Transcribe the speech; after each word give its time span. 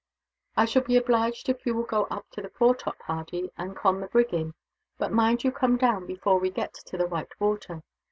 "I 0.57 0.65
shall 0.65 0.81
be 0.81 0.97
obliged 0.97 1.47
if 1.47 1.63
you 1.63 1.75
will 1.75 1.83
go 1.83 2.05
up 2.05 2.25
to 2.31 2.41
the 2.41 2.49
foretop, 2.49 2.99
Hardy, 3.03 3.51
and 3.55 3.75
con 3.75 4.01
the 4.01 4.07
brig 4.07 4.33
in; 4.33 4.55
but 4.97 5.11
mind 5.11 5.43
you, 5.43 5.51
come 5.51 5.77
down 5.77 6.07
before 6.07 6.39
we 6.39 6.49
get 6.49 6.73
to 6.73 6.97
the 6.97 7.05
white 7.05 7.39
water. 7.39 7.83